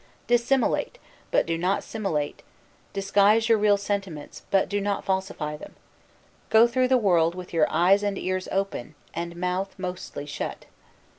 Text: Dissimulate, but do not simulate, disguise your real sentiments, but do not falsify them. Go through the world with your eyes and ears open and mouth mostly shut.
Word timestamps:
Dissimulate, 0.25 0.97
but 1.29 1.45
do 1.45 1.59
not 1.59 1.83
simulate, 1.83 2.41
disguise 2.91 3.47
your 3.47 3.59
real 3.59 3.77
sentiments, 3.77 4.41
but 4.49 4.67
do 4.67 4.81
not 4.81 5.05
falsify 5.05 5.57
them. 5.57 5.75
Go 6.49 6.65
through 6.65 6.87
the 6.87 6.97
world 6.97 7.35
with 7.35 7.53
your 7.53 7.67
eyes 7.69 8.01
and 8.01 8.17
ears 8.17 8.47
open 8.51 8.95
and 9.13 9.35
mouth 9.35 9.75
mostly 9.77 10.25
shut. 10.25 10.65